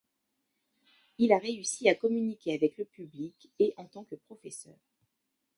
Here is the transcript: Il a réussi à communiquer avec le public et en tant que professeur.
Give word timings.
Il 1.19 1.31
a 1.31 1.37
réussi 1.37 1.87
à 1.87 1.93
communiquer 1.93 2.55
avec 2.55 2.75
le 2.79 2.85
public 2.85 3.51
et 3.59 3.75
en 3.77 3.85
tant 3.85 4.03
que 4.03 4.15
professeur. 4.15 4.73